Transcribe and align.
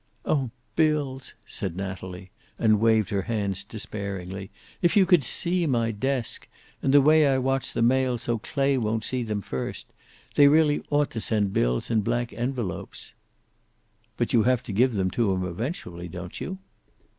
"Oh, 0.25 0.49
bills!" 0.75 1.35
said 1.45 1.75
Natalie, 1.77 2.31
and 2.57 2.79
waved 2.79 3.11
her 3.11 3.21
hands 3.21 3.63
despairingly. 3.63 4.49
"If 4.81 4.97
you 4.97 5.05
could 5.05 5.23
see 5.23 5.67
my 5.67 5.91
desk! 5.91 6.47
And 6.81 6.91
the 6.91 7.03
way 7.03 7.27
I 7.27 7.37
watch 7.37 7.71
the 7.71 7.83
mail 7.83 8.17
so 8.17 8.39
Clay 8.39 8.79
won't 8.79 9.03
see 9.03 9.21
them 9.21 9.41
first. 9.43 9.85
They 10.33 10.47
really 10.47 10.81
ought 10.89 11.11
to 11.11 11.21
send 11.21 11.53
bills 11.53 11.91
in 11.91 12.01
blank 12.01 12.33
envelopes." 12.33 13.13
"But 14.17 14.33
you 14.33 14.41
have 14.41 14.63
to 14.63 14.73
give 14.73 14.95
them 14.95 15.11
to 15.11 15.33
him 15.33 15.45
eventually, 15.45 16.07
don't 16.07 16.41
you?" 16.41 16.57